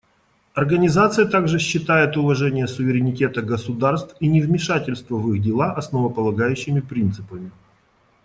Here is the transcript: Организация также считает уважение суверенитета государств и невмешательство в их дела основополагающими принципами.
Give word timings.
Организация 0.55 1.27
также 1.27 1.59
считает 1.59 2.17
уважение 2.17 2.67
суверенитета 2.67 3.43
государств 3.43 4.15
и 4.19 4.25
невмешательство 4.27 5.17
в 5.17 5.31
их 5.31 5.43
дела 5.43 5.73
основополагающими 5.73 6.79
принципами. 6.79 7.51